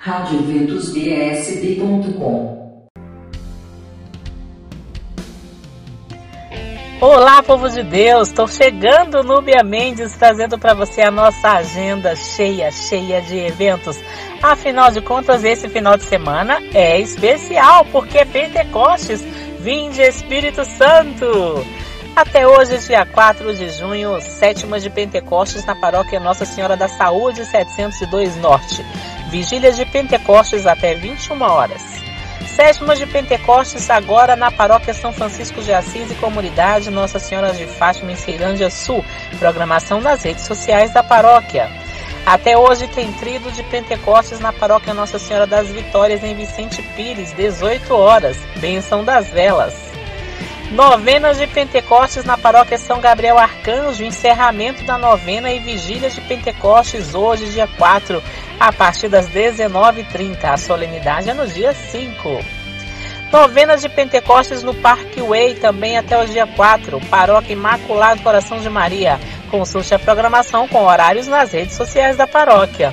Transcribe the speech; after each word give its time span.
radioventusbsb.com 0.00 2.86
Olá, 7.00 7.42
povo 7.42 7.68
de 7.68 7.82
Deus! 7.82 8.28
Estou 8.28 8.46
chegando, 8.46 9.24
Núbia 9.24 9.64
Mendes, 9.64 10.14
trazendo 10.14 10.56
para 10.56 10.72
você 10.72 11.02
a 11.02 11.10
nossa 11.10 11.50
agenda 11.50 12.14
cheia, 12.14 12.70
cheia 12.70 13.20
de 13.22 13.38
eventos. 13.38 13.98
Afinal 14.40 14.92
de 14.92 15.00
contas, 15.00 15.42
esse 15.42 15.68
final 15.68 15.96
de 15.96 16.04
semana 16.04 16.62
é 16.72 17.00
especial, 17.00 17.84
porque 17.86 18.18
é 18.18 18.24
Pentecostes, 18.24 19.20
vinde 19.58 20.00
Espírito 20.00 20.64
Santo! 20.64 21.66
Até 22.14 22.46
hoje, 22.46 22.78
dia 22.78 23.06
4 23.06 23.54
de 23.54 23.70
junho, 23.70 24.20
sétima 24.20 24.80
de 24.80 24.90
Pentecostes 24.90 25.64
na 25.64 25.74
paróquia 25.74 26.18
Nossa 26.18 26.44
Senhora 26.44 26.76
da 26.76 26.88
Saúde, 26.88 27.44
702 27.44 28.36
Norte. 28.36 28.84
Vigília 29.28 29.72
de 29.72 29.84
Pentecostes 29.84 30.66
até 30.66 30.94
21 30.94 31.42
horas. 31.42 31.82
Sétima 32.56 32.96
de 32.96 33.06
Pentecostes 33.06 33.90
agora 33.90 34.34
na 34.34 34.50
paróquia 34.50 34.94
São 34.94 35.12
Francisco 35.12 35.62
de 35.62 35.72
Assis 35.72 36.10
e 36.10 36.14
comunidade 36.14 36.90
Nossa 36.90 37.18
Senhora 37.18 37.52
de 37.52 37.66
Fátima 37.66 38.10
em 38.10 38.16
Ceilândia 38.16 38.70
Sul. 38.70 39.04
Programação 39.38 40.00
nas 40.00 40.22
redes 40.22 40.44
sociais 40.44 40.92
da 40.92 41.02
paróquia. 41.02 41.70
Até 42.24 42.56
hoje 42.56 42.88
tem 42.88 43.12
trido 43.12 43.52
de 43.52 43.62
Pentecostes 43.64 44.40
na 44.40 44.52
paróquia 44.52 44.94
Nossa 44.94 45.18
Senhora 45.18 45.46
das 45.46 45.68
Vitórias 45.68 46.24
em 46.24 46.34
Vicente 46.34 46.82
Pires, 46.96 47.32
18 47.34 47.94
horas. 47.94 48.38
Benção 48.56 49.04
das 49.04 49.30
velas. 49.30 49.87
Novenas 50.70 51.38
de 51.38 51.46
Pentecostes 51.46 52.24
na 52.24 52.36
paróquia 52.36 52.76
São 52.76 53.00
Gabriel 53.00 53.38
Arcanjo, 53.38 54.04
encerramento 54.04 54.84
da 54.84 54.98
novena 54.98 55.50
e 55.50 55.58
vigília 55.58 56.10
de 56.10 56.20
Pentecostes 56.20 57.14
hoje, 57.14 57.46
dia 57.46 57.66
4, 57.66 58.22
a 58.60 58.70
partir 58.70 59.08
das 59.08 59.30
19h30. 59.30 60.44
A 60.44 60.58
solenidade 60.58 61.30
é 61.30 61.34
no 61.34 61.46
dia 61.46 61.72
5. 61.72 62.44
Novenas 63.32 63.80
de 63.80 63.88
Pentecostes 63.88 64.62
no 64.62 64.74
Parque 64.74 65.22
Way, 65.22 65.54
também 65.54 65.96
até 65.96 66.22
o 66.22 66.26
dia 66.26 66.46
4. 66.46 67.00
Paróquia 67.08 67.54
Imaculado 67.54 68.20
Coração 68.20 68.60
de 68.60 68.68
Maria. 68.68 69.18
Consulte 69.50 69.94
a 69.94 69.98
programação 69.98 70.68
com 70.68 70.84
horários 70.84 71.26
nas 71.26 71.50
redes 71.50 71.76
sociais 71.76 72.18
da 72.18 72.26
paróquia. 72.26 72.92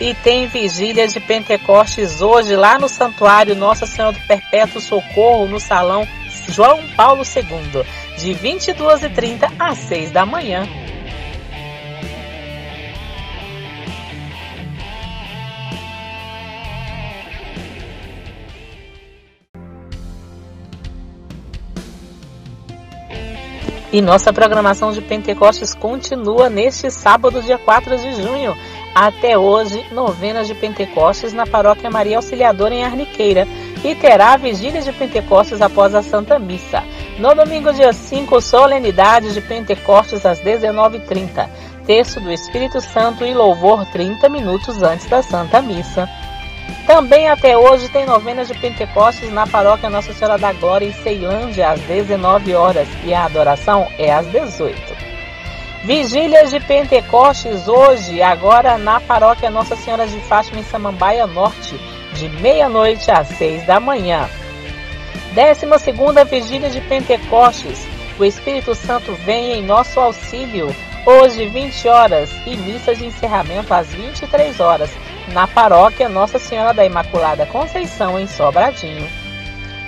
E 0.00 0.12
tem 0.12 0.48
vigília 0.48 1.06
de 1.06 1.20
Pentecostes 1.20 2.20
hoje 2.20 2.56
lá 2.56 2.80
no 2.80 2.88
Santuário 2.88 3.54
Nossa 3.54 3.86
Senhora 3.86 4.12
do 4.12 4.26
Perpétuo 4.26 4.80
Socorro, 4.80 5.46
no 5.46 5.60
Salão 5.60 6.04
João 6.48 6.80
Paulo 6.96 7.22
II, 7.22 7.84
de 8.18 8.34
22h30 8.34 9.50
às 9.58 9.78
6 9.78 10.10
da 10.10 10.26
manhã. 10.26 10.66
E 23.92 24.00
nossa 24.00 24.32
programação 24.32 24.90
de 24.90 25.02
Pentecostes 25.02 25.74
continua 25.74 26.48
neste 26.48 26.90
sábado, 26.90 27.42
dia 27.42 27.58
4 27.58 27.98
de 27.98 28.14
junho. 28.14 28.56
Até 28.94 29.36
hoje, 29.36 29.84
novenas 29.92 30.46
de 30.46 30.54
Pentecostes 30.54 31.34
na 31.34 31.46
Paróquia 31.46 31.90
Maria 31.90 32.16
Auxiliadora 32.16 32.74
em 32.74 32.84
Arniqueira 32.84 33.46
e 33.84 33.94
terá 33.94 34.36
vigília 34.36 34.80
de 34.80 34.92
Pentecostes 34.92 35.60
após 35.60 35.94
a 35.94 36.02
Santa 36.02 36.38
Missa. 36.38 36.82
No 37.18 37.34
domingo, 37.34 37.72
dia 37.72 37.92
5, 37.92 38.40
solenidade 38.40 39.32
de 39.32 39.40
Pentecostes 39.40 40.24
às 40.24 40.40
19h30. 40.40 41.48
Texto 41.86 42.20
do 42.20 42.30
Espírito 42.30 42.80
Santo 42.80 43.24
e 43.24 43.34
louvor 43.34 43.84
30 43.86 44.28
minutos 44.28 44.82
antes 44.82 45.06
da 45.06 45.22
Santa 45.22 45.60
Missa. 45.60 46.08
Também 46.86 47.28
até 47.28 47.56
hoje 47.56 47.88
tem 47.88 48.06
novenas 48.06 48.48
de 48.48 48.54
Pentecostes 48.54 49.32
na 49.32 49.46
paróquia 49.46 49.90
Nossa 49.90 50.12
Senhora 50.12 50.38
da 50.38 50.52
Glória 50.52 50.86
em 50.86 50.92
Ceilândia 50.92 51.70
às 51.70 51.80
19 51.80 52.54
horas 52.54 52.88
e 53.04 53.12
a 53.12 53.24
adoração 53.24 53.86
é 53.98 54.12
às 54.12 54.26
18. 54.26 55.12
Vigílias 55.84 56.50
de 56.50 56.60
Pentecostes 56.60 57.66
hoje, 57.66 58.22
agora 58.22 58.78
na 58.78 59.00
paróquia 59.00 59.50
Nossa 59.50 59.74
Senhora 59.74 60.06
de 60.06 60.20
Fátima 60.20 60.60
em 60.60 60.64
Samambaia 60.64 61.26
Norte, 61.26 61.74
de 62.22 62.28
meia-noite 62.40 63.10
às 63.10 63.26
seis 63.28 63.66
da 63.66 63.80
manhã. 63.80 64.28
Décima 65.34 65.78
segunda 65.78 66.24
Vigília 66.24 66.70
de 66.70 66.80
Pentecostes, 66.82 67.84
o 68.16 68.24
Espírito 68.24 68.76
Santo 68.76 69.12
vem 69.24 69.54
em 69.54 69.62
nosso 69.62 69.98
auxílio, 69.98 70.72
hoje 71.04 71.46
20 71.46 71.88
horas 71.88 72.30
e 72.46 72.56
missa 72.56 72.94
de 72.94 73.06
encerramento 73.06 73.74
às 73.74 73.88
23 73.88 74.60
horas, 74.60 74.90
na 75.32 75.48
paróquia 75.48 76.08
Nossa 76.08 76.38
Senhora 76.38 76.72
da 76.72 76.84
Imaculada 76.84 77.44
Conceição, 77.46 78.18
em 78.20 78.28
Sobradinho. 78.28 79.08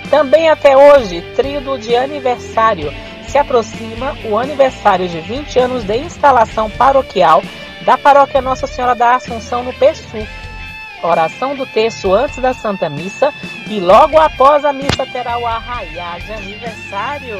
Também 0.09 0.49
até 0.49 0.75
hoje, 0.75 1.21
tríduo 1.37 1.77
de 1.77 1.95
aniversário, 1.95 2.93
se 3.27 3.37
aproxima 3.37 4.17
o 4.25 4.37
aniversário 4.37 5.07
de 5.07 5.21
20 5.21 5.59
anos 5.59 5.83
de 5.85 5.97
instalação 5.97 6.69
paroquial 6.69 7.41
da 7.85 7.97
paróquia 7.97 8.41
Nossa 8.41 8.67
Senhora 8.67 8.95
da 8.95 9.15
Assunção 9.15 9.63
no 9.63 9.73
Pessu, 9.73 10.27
oração 11.01 11.55
do 11.55 11.65
texto 11.65 12.13
antes 12.13 12.37
da 12.37 12.53
Santa 12.53 12.89
Missa 12.89 13.33
e 13.67 13.79
logo 13.79 14.19
após 14.19 14.65
a 14.65 14.73
missa 14.73 15.05
terá 15.05 15.37
o 15.37 15.45
arraiá 15.45 16.17
de 16.19 16.33
aniversário. 16.33 17.37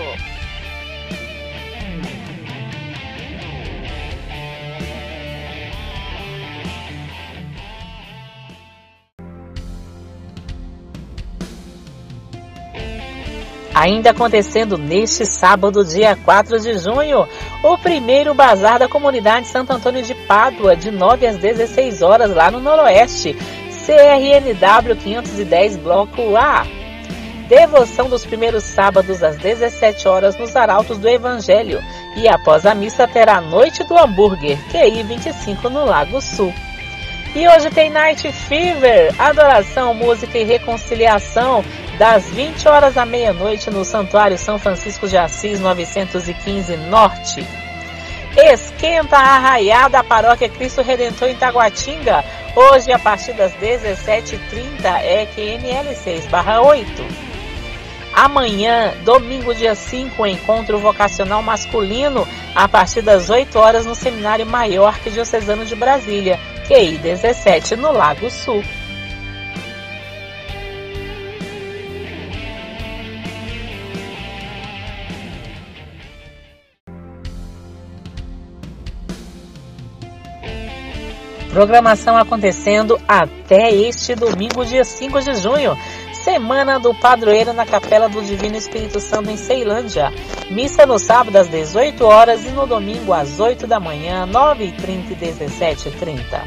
Ainda 13.75 14.11
acontecendo 14.11 14.77
neste 14.77 15.25
sábado, 15.25 15.83
dia 15.83 16.17
4 16.23 16.61
de 16.61 16.77
junho, 16.77 17.27
o 17.61 17.77
primeiro 17.77 18.33
bazar 18.33 18.79
da 18.79 18.87
comunidade 18.87 19.47
Santo 19.47 19.73
Antônio 19.73 20.01
de 20.01 20.15
Pádua, 20.15 20.77
de 20.77 20.89
9 20.89 21.27
às 21.27 21.35
16 21.35 22.01
horas, 22.01 22.33
lá 22.33 22.49
no 22.49 22.61
Noroeste, 22.61 23.35
CRNW 23.85 24.95
510, 24.95 25.75
Bloco 25.75 26.37
A. 26.37 26.65
Devoção 27.49 28.07
dos 28.07 28.25
primeiros 28.25 28.63
sábados 28.63 29.21
às 29.21 29.35
17 29.35 30.07
horas 30.07 30.37
nos 30.37 30.55
Arautos 30.55 30.97
do 30.97 31.09
Evangelho 31.09 31.83
e 32.15 32.29
após 32.29 32.65
a 32.65 32.73
missa 32.73 33.05
terá 33.05 33.35
a 33.35 33.41
Noite 33.41 33.83
do 33.83 33.97
Hambúrguer, 33.97 34.57
QI 34.71 35.03
25 35.03 35.69
no 35.69 35.83
Lago 35.83 36.21
Sul. 36.21 36.53
E 37.35 37.45
hoje 37.45 37.69
tem 37.69 37.89
Night 37.89 38.31
Fever, 38.31 39.13
adoração, 39.19 39.93
música 39.93 40.37
e 40.37 40.45
reconciliação 40.45 41.61
das 41.97 42.29
20 42.29 42.67
horas 42.67 42.97
à 42.97 43.05
meia-noite 43.05 43.69
no 43.69 43.85
Santuário 43.85 44.37
São 44.37 44.59
Francisco 44.59 45.07
de 45.07 45.17
Assis 45.17 45.59
915 45.59 46.75
Norte. 46.77 47.45
Esquenta 48.35 49.17
a 49.17 49.35
arraiada 49.35 50.03
Paróquia 50.03 50.49
Cristo 50.49 50.81
Redentor 50.81 51.29
em 51.29 51.35
Taguatinga, 51.35 52.23
hoje 52.53 52.91
a 52.91 52.99
partir 52.99 53.31
das 53.33 53.53
17h30, 53.53 54.35
EQNL6 55.33 56.27
8. 56.63 56.85
Amanhã, 58.13 58.93
domingo 59.03 59.53
dia 59.53 59.75
5, 59.75 60.25
encontro 60.25 60.79
vocacional 60.79 61.41
masculino, 61.41 62.27
a 62.53 62.67
partir 62.67 63.01
das 63.01 63.29
8 63.29 63.57
horas 63.57 63.85
no 63.85 63.95
Seminário 63.95 64.45
Maior 64.45 64.97
Diocesano 64.99 65.65
de 65.65 65.75
Brasília, 65.75 66.39
QI 66.67 66.97
17 66.97 67.77
no 67.77 67.91
Lago 67.91 68.29
Sul. 68.29 68.63
Programação 81.55 82.17
acontecendo 82.17 82.99
até 83.07 83.71
este 83.71 84.13
domingo, 84.13 84.65
dia 84.65 84.83
5 84.83 85.21
de 85.21 85.35
junho. 85.35 85.73
Semana 86.11 86.77
do 86.77 86.93
Padroeiro 86.93 87.53
na 87.53 87.65
Capela 87.65 88.09
do 88.09 88.21
Divino 88.21 88.57
Espírito 88.57 88.99
Santo 88.99 89.29
em 89.29 89.37
Ceilândia. 89.37 90.11
Missa 90.51 90.85
no 90.85 90.99
sábado 90.99 91.37
às 91.37 91.47
18 91.47 92.03
horas 92.03 92.43
e 92.43 92.49
no 92.49 92.67
domingo 92.67 93.13
às 93.13 93.39
8 93.39 93.67
da 93.67 93.79
manhã, 93.79 94.27
9h30 94.27 95.11
e 95.11 95.15
17h30. 95.15 96.41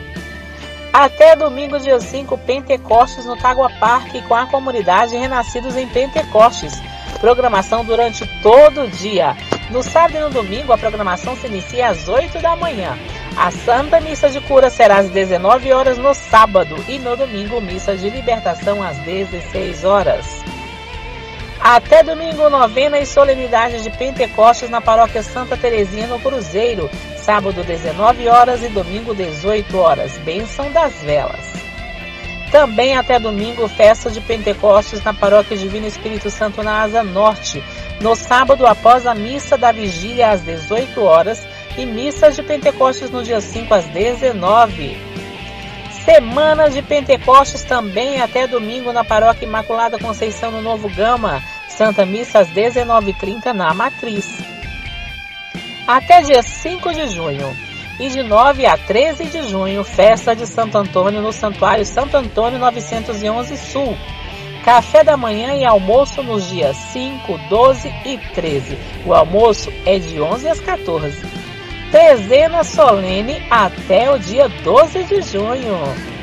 Até 0.92 1.34
domingo, 1.34 1.80
dia 1.80 1.98
5, 1.98 2.36
Pentecostes 2.36 3.24
no 3.24 3.34
Tagua 3.34 3.70
Parque 3.80 4.20
com 4.28 4.34
a 4.34 4.44
comunidade 4.44 5.16
Renascidos 5.16 5.74
em 5.78 5.88
Pentecostes. 5.88 6.82
Programação 7.18 7.82
durante 7.82 8.26
todo 8.42 8.82
o 8.82 8.88
dia. 8.88 9.34
No 9.70 9.82
sábado 9.82 10.16
e 10.16 10.20
no 10.20 10.28
domingo, 10.28 10.70
a 10.70 10.76
programação 10.76 11.34
se 11.34 11.46
inicia 11.46 11.88
às 11.88 12.08
8 12.08 12.42
da 12.42 12.54
manhã. 12.54 12.94
A 13.38 13.52
Santa 13.52 14.00
Missa 14.00 14.28
de 14.28 14.40
Cura 14.40 14.68
será 14.68 14.96
às 14.96 15.10
19 15.10 15.72
horas 15.72 15.96
no 15.96 16.12
sábado 16.12 16.74
e 16.88 16.98
no 16.98 17.16
domingo, 17.16 17.60
Missa 17.60 17.96
de 17.96 18.10
Libertação 18.10 18.82
às 18.82 18.96
16 18.98 19.84
horas. 19.84 20.26
Até 21.60 22.02
domingo, 22.02 22.50
novena 22.50 22.98
e 22.98 23.06
solenidade 23.06 23.80
de 23.80 23.90
Pentecostes 23.90 24.68
na 24.68 24.80
Paróquia 24.80 25.22
Santa 25.22 25.56
Terezinha 25.56 26.08
no 26.08 26.18
Cruzeiro. 26.18 26.90
Sábado, 27.16 27.62
19 27.62 28.28
horas 28.28 28.60
e 28.64 28.68
domingo, 28.68 29.14
18 29.14 29.78
horas. 29.78 30.18
Bênção 30.18 30.72
das 30.72 30.94
velas. 31.04 31.52
Também 32.50 32.96
até 32.96 33.20
domingo, 33.20 33.68
festa 33.68 34.10
de 34.10 34.20
Pentecostes 34.20 35.04
na 35.04 35.14
Paróquia 35.14 35.56
Divino 35.56 35.86
Espírito 35.86 36.28
Santo 36.28 36.60
na 36.64 36.82
Asa 36.82 37.04
Norte. 37.04 37.62
No 38.00 38.16
sábado, 38.16 38.66
após 38.66 39.06
a 39.06 39.14
missa 39.14 39.56
da 39.56 39.70
vigília 39.70 40.30
às 40.30 40.40
18 40.40 41.00
horas 41.02 41.46
e 41.78 41.86
missas 41.86 42.34
de 42.34 42.42
Pentecostes 42.42 43.10
no 43.10 43.22
dia 43.22 43.40
5 43.40 43.72
às 43.72 43.86
19. 43.86 44.98
Semana 46.04 46.68
de 46.68 46.82
Pentecostes 46.82 47.62
também 47.62 48.20
até 48.20 48.46
domingo 48.46 48.92
na 48.92 49.04
Paróquia 49.04 49.46
Imaculada 49.46 49.98
Conceição 49.98 50.50
no 50.50 50.60
Novo 50.60 50.88
Gama. 50.88 51.42
Santa 51.68 52.04
Missa 52.04 52.40
às 52.40 52.48
19h30 52.48 53.52
na 53.52 53.72
Matriz. 53.72 54.26
Até 55.86 56.22
dia 56.22 56.42
5 56.42 56.92
de 56.92 57.08
junho 57.08 57.56
e 58.00 58.08
de 58.08 58.22
9 58.22 58.66
a 58.66 58.76
13 58.76 59.26
de 59.26 59.42
junho, 59.48 59.84
festa 59.84 60.34
de 60.34 60.46
Santo 60.46 60.76
Antônio 60.76 61.22
no 61.22 61.32
Santuário 61.32 61.84
Santo 61.84 62.16
Antônio 62.16 62.58
911 62.58 63.56
Sul. 63.56 63.96
Café 64.64 65.04
da 65.04 65.16
manhã 65.16 65.54
e 65.54 65.64
almoço 65.64 66.22
nos 66.22 66.48
dias 66.48 66.76
5, 66.92 67.38
12 67.48 67.88
e 68.04 68.18
13. 68.34 68.78
O 69.06 69.14
almoço 69.14 69.72
é 69.86 69.98
de 69.98 70.20
11 70.20 70.48
às 70.48 70.60
14. 70.60 71.37
Trezena 71.90 72.62
solene 72.64 73.42
até 73.50 74.10
o 74.10 74.18
dia 74.18 74.48
12 74.48 75.04
de 75.04 75.22
junho. 75.22 76.18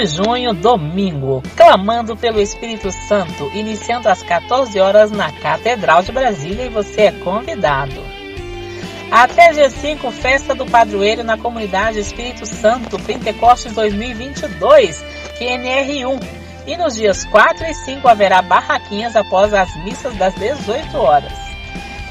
de 0.00 0.06
junho, 0.06 0.54
domingo, 0.54 1.42
clamando 1.54 2.16
pelo 2.16 2.40
Espírito 2.40 2.90
Santo, 2.90 3.50
iniciando 3.52 4.08
às 4.08 4.22
14 4.22 4.80
horas 4.80 5.10
na 5.10 5.30
Catedral 5.30 6.02
de 6.02 6.10
Brasília 6.10 6.64
e 6.64 6.70
você 6.70 7.02
é 7.02 7.12
convidado. 7.12 8.09
Até 9.10 9.52
dia 9.52 9.68
5, 9.68 10.10
festa 10.12 10.54
do 10.54 10.64
padroeiro 10.64 11.24
na 11.24 11.36
comunidade 11.36 11.98
Espírito 11.98 12.46
Santo, 12.46 12.98
Pentecostes 13.00 13.72
2022, 13.72 15.04
QNR1. 15.38 16.22
E 16.66 16.76
nos 16.76 16.94
dias 16.94 17.24
4 17.24 17.66
e 17.66 17.74
5 17.74 18.06
haverá 18.06 18.40
barraquinhas 18.40 19.16
após 19.16 19.52
as 19.52 19.74
missas 19.84 20.14
das 20.16 20.34
18 20.34 20.96
horas. 20.96 21.32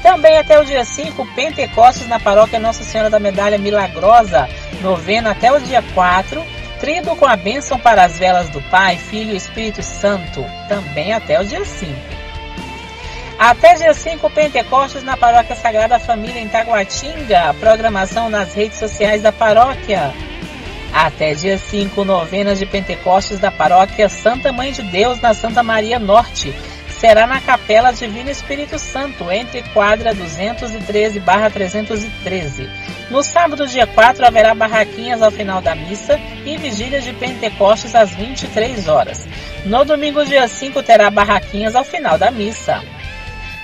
Também 0.02 0.38
até 0.38 0.60
o 0.60 0.64
dia 0.64 0.84
5, 0.84 1.26
Pentecostes 1.34 2.06
na 2.06 2.20
paróquia 2.20 2.58
Nossa 2.58 2.82
Senhora 2.82 3.08
da 3.08 3.18
Medalha 3.18 3.58
Milagrosa, 3.58 4.48
novena 4.82 5.30
até 5.30 5.50
o 5.50 5.60
dia 5.60 5.82
4 5.94 6.60
Trido 6.80 7.14
com 7.14 7.26
a 7.26 7.36
bênção 7.36 7.78
para 7.78 8.04
as 8.04 8.18
velas 8.18 8.48
do 8.48 8.62
Pai, 8.70 8.96
Filho 8.96 9.34
e 9.34 9.36
Espírito 9.36 9.82
Santo, 9.82 10.42
também 10.66 11.12
até 11.12 11.38
o 11.38 11.44
dia 11.44 11.62
5. 11.62 12.19
Até 13.40 13.74
dia 13.74 13.92
5, 13.94 14.28
Pentecostes 14.28 15.02
na 15.02 15.16
Paróquia 15.16 15.56
Sagrada 15.56 15.98
Família 15.98 16.42
em 16.42 16.46
Taguatinga, 16.46 17.54
programação 17.58 18.28
nas 18.28 18.52
redes 18.52 18.78
sociais 18.78 19.22
da 19.22 19.32
paróquia. 19.32 20.12
Até 20.92 21.32
dia 21.32 21.56
5, 21.56 22.04
novenas 22.04 22.58
de 22.58 22.66
Pentecostes 22.66 23.38
da 23.38 23.50
Paróquia 23.50 24.10
Santa 24.10 24.52
Mãe 24.52 24.72
de 24.72 24.82
Deus 24.82 25.22
na 25.22 25.32
Santa 25.32 25.62
Maria 25.62 25.98
Norte, 25.98 26.54
será 26.90 27.26
na 27.26 27.40
Capela 27.40 27.94
Divino 27.94 28.28
Espírito 28.28 28.78
Santo, 28.78 29.32
entre 29.32 29.62
quadra 29.72 30.14
213-313. 30.14 32.68
No 33.10 33.22
sábado, 33.22 33.66
dia 33.66 33.86
4, 33.86 34.26
haverá 34.26 34.54
barraquinhas 34.54 35.22
ao 35.22 35.30
final 35.30 35.62
da 35.62 35.74
missa 35.74 36.20
e 36.44 36.58
vigília 36.58 37.00
de 37.00 37.14
Pentecostes 37.14 37.94
às 37.94 38.10
23 38.10 38.86
horas. 38.86 39.26
No 39.64 39.82
domingo, 39.82 40.26
dia 40.26 40.46
5, 40.46 40.82
terá 40.82 41.08
barraquinhas 41.08 41.74
ao 41.74 41.84
final 41.84 42.18
da 42.18 42.30
missa. 42.30 42.82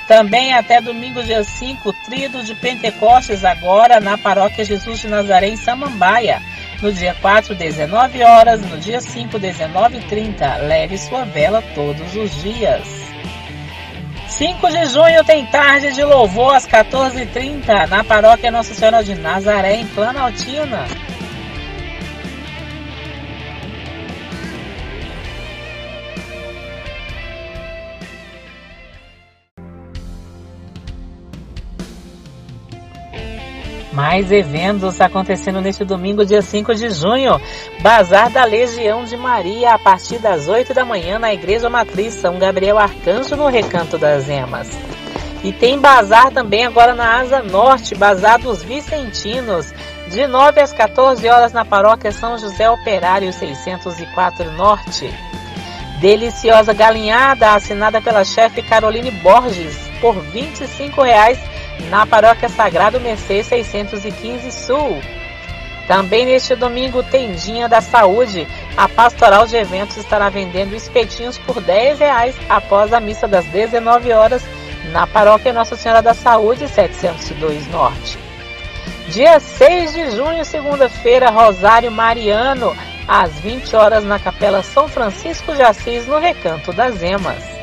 Também 0.07 0.55
até 0.55 0.81
domingo, 0.81 1.23
dia 1.23 1.43
5, 1.43 1.93
trido 2.05 2.43
de 2.45 2.55
Pentecostes 2.55 3.45
agora 3.45 3.99
na 3.99 4.17
Paróquia 4.17 4.65
Jesus 4.65 5.01
de 5.01 5.09
Nazaré 5.09 5.49
em 5.49 5.57
Samambaia. 5.57 6.41
No 6.81 6.93
dia 6.93 7.15
4, 7.21 7.55
19 7.55 8.23
horas. 8.23 8.61
No 8.61 8.79
dia 8.79 9.01
5, 9.01 9.39
19 9.39 10.01
30. 10.01 10.57
Leve 10.59 10.97
sua 10.97 11.25
vela 11.25 11.63
todos 11.75 12.15
os 12.15 12.43
dias. 12.43 13.07
5 14.29 14.71
de 14.71 14.87
junho 14.87 15.25
tem 15.25 15.47
tarde 15.47 15.93
de 15.93 16.05
louvor 16.05 16.55
às 16.55 16.67
14h30 16.67 17.89
na 17.89 18.05
paróquia 18.05 18.51
Nossa 18.51 18.75
Senhora 18.75 19.03
de 19.03 19.15
Nazaré, 19.15 19.77
em 19.77 19.87
Planaltina. 19.87 20.87
Mais 33.97 34.31
eventos 34.31 35.01
acontecendo 35.01 35.59
neste 35.59 35.83
domingo, 35.83 36.23
dia 36.23 36.43
5 36.43 36.75
de 36.75 36.91
junho. 36.91 37.41
Bazar 37.81 38.29
da 38.29 38.45
Legião 38.45 39.07
de 39.07 39.17
Maria, 39.17 39.73
a 39.73 39.79
partir 39.79 40.19
das 40.19 40.49
8 40.49 40.75
da 40.75 40.85
manhã, 40.85 41.19
na 41.19 41.33
Igreja 41.33 41.71
Matriz 41.71 42.13
São 42.13 42.39
Gabriel 42.39 42.77
Arcanjo, 42.77 43.35
no 43.37 43.49
Recanto 43.49 43.97
das 43.97 44.29
Emas. 44.29 44.69
E 45.43 45.51
tem 45.51 45.79
bazar 45.79 46.31
também 46.31 46.67
agora 46.67 46.95
na 46.95 47.21
Asa 47.21 47.43
Norte, 47.43 47.95
Bazar 47.95 48.39
dos 48.39 48.63
Vicentinos, 48.63 49.73
de 50.09 50.27
9 50.27 50.61
às 50.61 50.75
14 50.75 51.27
horas 51.27 51.55
na 51.55 51.65
Paróquia 51.65 52.13
São 52.13 52.37
José 52.37 52.69
Operário 52.69 53.33
604 53.33 54.53
Norte. 54.53 55.11
Deliciosa 56.01 56.73
galinhada 56.75 57.55
assinada 57.55 58.01
pela 58.01 58.25
chefe 58.25 58.63
Caroline 58.63 59.11
Borges 59.11 59.77
por 60.01 60.21
25 60.21 61.03
reais 61.03 61.39
na 61.89 62.07
Paróquia 62.07 62.49
Sagrado 62.49 63.01
Mercê 63.01 63.43
615 63.43 64.53
Sul. 64.53 65.01
Também 65.87 66.27
neste 66.27 66.55
domingo, 66.57 67.03
Tendinha 67.03 67.69
da 67.69 67.81
Saúde, 67.81 68.47
a 68.77 68.89
Pastoral 68.89 69.47
de 69.47 69.57
Eventos 69.57 69.97
estará 69.97 70.29
vendendo 70.29 70.75
espetinhos 70.75 71.39
por 71.39 71.61
10 71.61 72.01
reais 72.01 72.35
após 72.49 72.93
a 72.93 73.01
missa 73.01 73.29
das 73.29 73.47
19 73.47 74.13
horas 74.13 74.43
na 74.93 75.07
Paróquia 75.07 75.53
Nossa 75.53 75.77
Senhora 75.77 76.03
da 76.03 76.13
Saúde 76.13 76.69
702 76.69 77.69
Norte. 77.69 78.19
Dia 79.09 79.39
6 79.39 79.93
de 79.95 80.11
junho, 80.11 80.45
segunda-feira, 80.45 81.31
Rosário 81.31 81.93
Mariano, 81.93 82.77
às 83.09 83.33
20 83.41 83.75
horas 83.77 84.05
na 84.05 84.19
Capela 84.19 84.63
São 84.63 84.89
Francisco 84.89 85.55
de 85.55 85.63
Assis, 85.63 86.07
no 86.07 86.19
Recanto 86.19 86.73
das 86.73 87.03
Emas. 87.03 87.57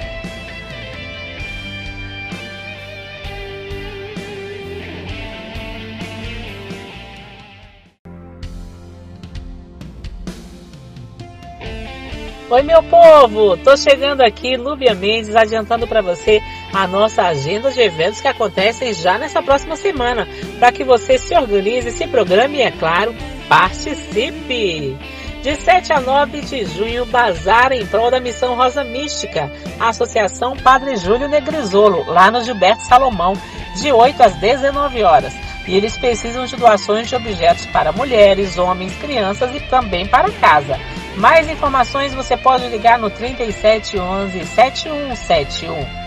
Oi, 12.54 12.62
meu 12.62 12.83
povo! 12.83 13.57
Tô 13.57 13.76
chegando 13.76 14.21
aqui, 14.21 14.56
Lúbia 14.56 14.94
Mendes, 14.94 15.35
adiantando 15.35 15.88
para 15.88 16.04
você 16.04 16.40
a 16.71 16.85
nossa 16.85 17.23
agenda 17.23 17.71
de 17.71 17.81
eventos 17.81 18.21
que 18.21 18.28
acontecem 18.28 18.94
já 18.94 19.18
nessa 19.18 19.42
próxima 19.42 19.76
semana, 19.76 20.28
para 20.59 20.71
que 20.71 20.83
você 20.83 21.18
se 21.18 21.35
organize, 21.35 21.90
se 21.90 22.06
programe 22.06 22.59
e, 22.59 22.62
é 22.62 22.69
claro, 22.69 23.16
participe! 23.50 24.95
De 25.44 25.57
7 25.57 25.92
a 25.92 26.00
9 26.00 26.40
de 26.40 26.64
junho, 26.64 27.06
Bazar 27.06 27.73
em 27.73 27.85
prol 27.85 28.09
da 28.09 28.18
Missão 28.18 28.56
Rosa 28.56 28.81
Mística, 28.81 29.52
Associação 29.78 30.56
Padre 30.56 30.95
Júlio 30.95 31.28
Negrisolo, 31.28 32.06
lá 32.09 32.31
no 32.31 32.42
Gilberto 32.42 32.81
Salomão, 32.83 33.33
de 33.76 33.92
8 33.92 34.23
às 34.23 34.35
19 34.35 35.04
horas. 35.04 35.33
E 35.68 35.76
eles 35.76 35.97
precisam 35.97 36.45
de 36.45 36.56
doações 36.56 37.09
de 37.09 37.16
objetos 37.18 37.66
para 37.66 37.92
mulheres, 37.92 38.57
homens, 38.57 38.95
crianças 38.95 39.54
e 39.54 39.59
também 39.59 40.07
para 40.07 40.31
casa. 40.31 40.80
Mais 41.18 41.50
informações 41.50 42.14
você 42.14 42.38
pode 42.38 42.66
ligar 42.69 42.97
no 42.97 43.09
3711 43.09 44.45
7171. 44.45 46.04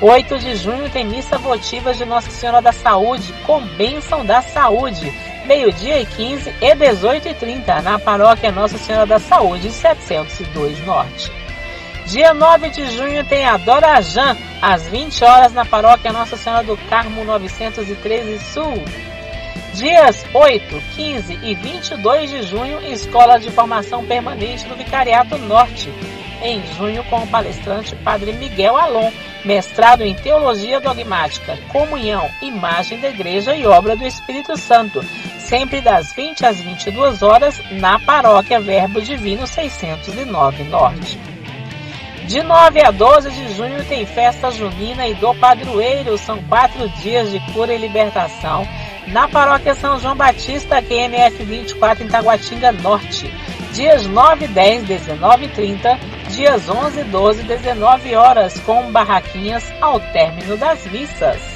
8 0.00 0.38
de 0.38 0.56
junho 0.56 0.88
tem 0.88 1.04
missa 1.04 1.36
votiva 1.36 1.92
de 1.92 2.06
Nossa 2.06 2.30
Senhora 2.30 2.62
da 2.62 2.72
Saúde, 2.72 3.30
com 3.46 3.60
bênção 3.60 4.24
da 4.24 4.40
saúde, 4.40 5.12
meio-dia 5.44 6.00
e 6.00 6.06
15 6.06 6.54
e 6.60 6.74
18 6.74 7.28
e 7.28 7.34
30 7.34 7.82
na 7.82 7.98
paróquia 7.98 8.50
Nossa 8.50 8.78
Senhora 8.78 9.06
da 9.06 9.18
Saúde, 9.18 9.70
702 9.70 10.84
Norte. 10.84 11.30
Dia 12.06 12.34
9 12.34 12.68
de 12.68 12.90
junho 12.90 13.24
tem 13.24 13.46
a 13.46 13.56
Dorajan, 13.56 14.36
às 14.60 14.86
20 14.88 15.24
horas 15.24 15.52
na 15.52 15.64
paróquia 15.64 16.12
Nossa 16.12 16.36
Senhora 16.36 16.62
do 16.62 16.76
Carmo, 16.88 17.24
913 17.24 18.38
Sul. 18.52 18.84
Dias 19.72 20.24
8, 20.32 20.82
15 20.94 21.38
e 21.42 21.54
22 21.54 22.30
de 22.30 22.42
junho, 22.42 22.80
Escola 22.84 23.40
de 23.40 23.50
Formação 23.50 24.04
Permanente 24.04 24.66
do 24.66 24.76
Vicariato 24.76 25.36
Norte. 25.38 25.92
Em 26.42 26.62
junho, 26.76 27.02
com 27.04 27.22
o 27.22 27.26
palestrante 27.26 27.96
Padre 27.96 28.34
Miguel 28.34 28.76
Alon, 28.76 29.10
mestrado 29.44 30.02
em 30.02 30.14
Teologia 30.14 30.78
Dogmática, 30.80 31.58
Comunhão, 31.68 32.30
Imagem 32.42 33.00
da 33.00 33.08
Igreja 33.08 33.54
e 33.54 33.66
Obra 33.66 33.96
do 33.96 34.06
Espírito 34.06 34.56
Santo, 34.56 35.04
sempre 35.54 35.80
das 35.80 36.12
20 36.12 36.46
às 36.46 36.60
22 36.60 37.22
horas, 37.22 37.62
na 37.70 37.96
Paróquia 38.00 38.58
Verbo 38.58 39.00
Divino 39.00 39.46
609 39.46 40.64
Norte. 40.64 41.16
De 42.26 42.42
9 42.42 42.82
a 42.82 42.90
12 42.90 43.30
de 43.30 43.54
junho 43.54 43.84
tem 43.84 44.04
festa 44.04 44.50
junina 44.50 45.06
e 45.06 45.14
do 45.14 45.32
padroeiro. 45.34 46.18
São 46.18 46.42
quatro 46.42 46.88
dias 47.00 47.30
de 47.30 47.38
cura 47.52 47.72
e 47.72 47.78
libertação 47.78 48.66
na 49.06 49.28
paróquia 49.28 49.76
São 49.76 50.00
João 50.00 50.16
Batista, 50.16 50.82
QNF 50.82 51.44
24 51.44 52.02
em 52.02 52.08
Taguatinga 52.08 52.72
Norte. 52.72 53.32
Dias 53.72 54.04
9, 54.06 54.48
10, 54.48 54.82
19 54.88 55.44
e 55.44 55.48
30, 55.50 55.98
dias 56.30 56.68
11, 56.68 57.04
12 57.04 57.40
e 57.42 57.44
19 57.44 58.16
horas, 58.16 58.58
com 58.60 58.90
barraquinhas 58.90 59.72
ao 59.80 60.00
término 60.00 60.56
das 60.56 60.84
missas. 60.86 61.53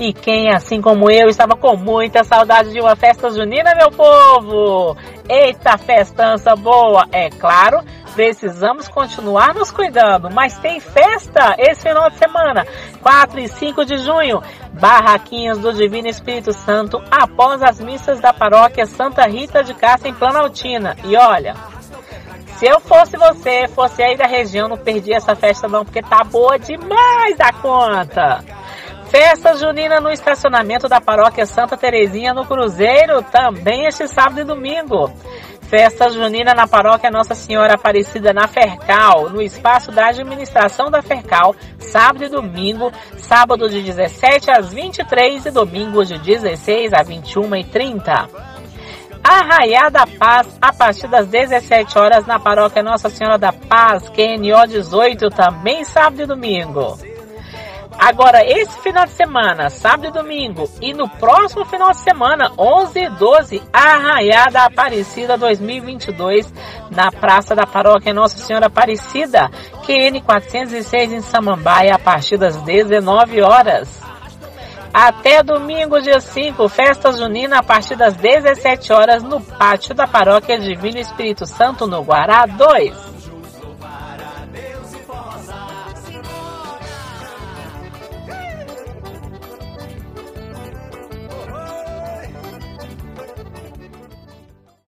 E 0.00 0.14
quem, 0.14 0.50
assim 0.50 0.80
como 0.80 1.10
eu, 1.10 1.28
estava 1.28 1.54
com 1.54 1.76
muita 1.76 2.24
saudade 2.24 2.72
de 2.72 2.80
uma 2.80 2.96
festa 2.96 3.30
junina, 3.30 3.74
meu 3.76 3.90
povo? 3.90 4.96
Eita, 5.28 5.76
festança 5.76 6.56
boa! 6.56 7.06
É 7.12 7.28
claro, 7.28 7.84
precisamos 8.14 8.88
continuar 8.88 9.52
nos 9.52 9.70
cuidando, 9.70 10.30
mas 10.30 10.56
tem 10.56 10.80
festa 10.80 11.54
esse 11.58 11.82
final 11.82 12.08
de 12.08 12.16
semana, 12.16 12.66
4 13.02 13.40
e 13.40 13.48
5 13.48 13.84
de 13.84 13.98
junho. 13.98 14.42
Barraquinhas 14.72 15.58
do 15.58 15.70
Divino 15.70 16.08
Espírito 16.08 16.54
Santo 16.54 16.98
após 17.10 17.62
as 17.62 17.78
missas 17.78 18.20
da 18.20 18.32
paróquia 18.32 18.86
Santa 18.86 19.26
Rita 19.26 19.62
de 19.62 19.74
Cássia 19.74 20.08
em 20.08 20.14
Planaltina. 20.14 20.96
E 21.04 21.14
olha, 21.14 21.54
se 22.56 22.64
eu 22.64 22.80
fosse 22.80 23.18
você, 23.18 23.68
fosse 23.68 24.02
aí 24.02 24.16
da 24.16 24.26
região, 24.26 24.66
não 24.66 24.78
perdi 24.78 25.12
essa 25.12 25.36
festa 25.36 25.68
não, 25.68 25.84
porque 25.84 26.00
tá 26.00 26.24
boa 26.24 26.58
demais 26.58 27.38
a 27.38 27.52
conta. 27.52 28.59
Festa 29.10 29.56
junina 29.56 30.00
no 30.00 30.08
estacionamento 30.08 30.88
da 30.88 31.00
paróquia 31.00 31.44
Santa 31.44 31.76
Terezinha 31.76 32.32
no 32.32 32.46
Cruzeiro, 32.46 33.20
também 33.22 33.84
este 33.86 34.06
sábado 34.06 34.40
e 34.40 34.44
domingo. 34.44 35.12
Festa 35.62 36.08
junina 36.10 36.54
na 36.54 36.68
paróquia 36.68 37.10
Nossa 37.10 37.34
Senhora 37.34 37.74
Aparecida 37.74 38.32
na 38.32 38.46
Fercal, 38.46 39.28
no 39.28 39.42
espaço 39.42 39.90
da 39.90 40.06
administração 40.06 40.92
da 40.92 41.02
Fercal, 41.02 41.56
sábado 41.80 42.24
e 42.24 42.28
domingo, 42.28 42.92
sábado 43.18 43.68
de 43.68 43.82
17 43.82 44.48
às 44.48 44.72
23 44.72 45.46
e 45.46 45.50
domingo 45.50 46.04
de 46.04 46.16
16 46.16 46.92
a 46.92 47.02
21 47.02 47.56
e 47.56 47.64
30. 47.64 48.28
Arraiá 49.24 49.88
da 49.88 50.06
Paz, 50.06 50.56
a 50.62 50.72
partir 50.72 51.08
das 51.08 51.26
17 51.26 51.98
horas 51.98 52.26
na 52.26 52.38
paróquia 52.38 52.80
Nossa 52.80 53.10
Senhora 53.10 53.36
da 53.36 53.52
Paz, 53.52 54.08
QNO 54.08 54.68
18, 54.68 55.30
também 55.30 55.84
sábado 55.84 56.22
e 56.22 56.26
domingo. 56.26 57.09
Agora, 58.00 58.42
esse 58.42 58.80
final 58.80 59.04
de 59.04 59.12
semana, 59.12 59.68
sábado 59.68 60.06
e 60.06 60.10
domingo, 60.10 60.66
e 60.80 60.94
no 60.94 61.06
próximo 61.06 61.66
final 61.66 61.90
de 61.90 61.98
semana, 61.98 62.50
11 62.56 62.98
e 62.98 63.10
12, 63.10 63.62
Arraiada 63.70 64.64
Aparecida 64.64 65.36
2022, 65.36 66.50
na 66.90 67.12
Praça 67.12 67.54
da 67.54 67.66
Paróquia 67.66 68.14
Nossa 68.14 68.38
Senhora 68.38 68.68
Aparecida, 68.68 69.50
QN 69.84 70.18
406 70.24 71.12
em 71.12 71.20
Samambaia, 71.20 71.94
a 71.94 71.98
partir 71.98 72.38
das 72.38 72.56
19 72.62 73.42
horas. 73.42 74.00
Até 74.94 75.42
domingo, 75.42 76.00
dia 76.00 76.20
5, 76.20 76.70
festa 76.70 77.12
junina 77.12 77.58
a 77.58 77.62
partir 77.62 77.96
das 77.96 78.14
17 78.14 78.94
horas 78.94 79.22
no 79.22 79.42
pátio 79.42 79.94
da 79.94 80.06
Paróquia 80.06 80.58
Divino 80.58 80.98
Espírito 80.98 81.44
Santo, 81.44 81.86
no 81.86 82.02
Guará 82.02 82.46
2. 82.46 83.09